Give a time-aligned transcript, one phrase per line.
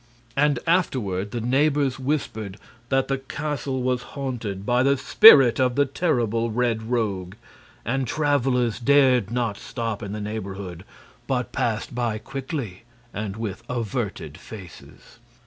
[0.35, 2.57] And afterward the neighbors whispered
[2.89, 7.35] that the castle was haunted by the spirit of the terrible Red Rogue,
[7.85, 10.85] and travelers dared not stop in the neighborhood,
[11.27, 12.81] but passed by quickly
[13.13, 15.19] and with averted faces.